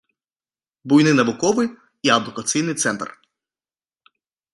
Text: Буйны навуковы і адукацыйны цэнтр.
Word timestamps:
Буйны 0.93 1.11
навуковы 1.19 1.63
і 2.09 2.13
адукацыйны 2.17 2.73
цэнтр. 2.87 3.09